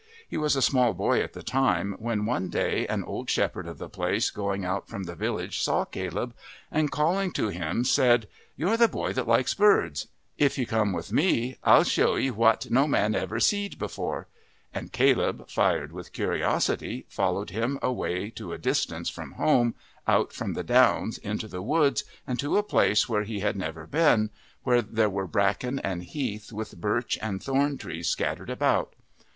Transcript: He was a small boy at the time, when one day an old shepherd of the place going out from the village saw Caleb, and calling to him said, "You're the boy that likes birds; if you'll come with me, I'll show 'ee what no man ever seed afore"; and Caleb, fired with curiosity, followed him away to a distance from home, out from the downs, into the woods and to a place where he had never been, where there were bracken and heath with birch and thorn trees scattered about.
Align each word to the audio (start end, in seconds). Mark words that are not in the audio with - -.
He 0.27 0.35
was 0.35 0.55
a 0.55 0.63
small 0.63 0.95
boy 0.95 1.21
at 1.21 1.33
the 1.33 1.43
time, 1.43 1.95
when 1.99 2.25
one 2.25 2.49
day 2.49 2.87
an 2.87 3.03
old 3.03 3.29
shepherd 3.29 3.67
of 3.67 3.77
the 3.77 3.87
place 3.87 4.31
going 4.31 4.65
out 4.65 4.87
from 4.87 5.03
the 5.03 5.13
village 5.13 5.61
saw 5.61 5.85
Caleb, 5.85 6.33
and 6.71 6.89
calling 6.91 7.31
to 7.33 7.49
him 7.49 7.83
said, 7.83 8.27
"You're 8.55 8.77
the 8.77 8.87
boy 8.87 9.13
that 9.13 9.27
likes 9.27 9.53
birds; 9.53 10.07
if 10.39 10.57
you'll 10.57 10.65
come 10.65 10.91
with 10.91 11.13
me, 11.13 11.57
I'll 11.63 11.83
show 11.83 12.17
'ee 12.17 12.31
what 12.31 12.71
no 12.71 12.87
man 12.87 13.13
ever 13.13 13.39
seed 13.39 13.79
afore"; 13.79 14.27
and 14.73 14.91
Caleb, 14.91 15.47
fired 15.47 15.91
with 15.91 16.13
curiosity, 16.13 17.05
followed 17.07 17.51
him 17.51 17.77
away 17.83 18.31
to 18.31 18.53
a 18.53 18.57
distance 18.57 19.07
from 19.07 19.33
home, 19.33 19.75
out 20.07 20.33
from 20.33 20.53
the 20.53 20.63
downs, 20.63 21.19
into 21.19 21.47
the 21.47 21.61
woods 21.61 22.05
and 22.25 22.39
to 22.39 22.57
a 22.57 22.63
place 22.63 23.07
where 23.07 23.21
he 23.21 23.41
had 23.41 23.55
never 23.55 23.85
been, 23.85 24.31
where 24.63 24.81
there 24.81 25.11
were 25.11 25.27
bracken 25.27 25.77
and 25.77 26.05
heath 26.05 26.51
with 26.51 26.81
birch 26.81 27.19
and 27.21 27.43
thorn 27.43 27.77
trees 27.77 28.07
scattered 28.07 28.49
about. 28.49 28.95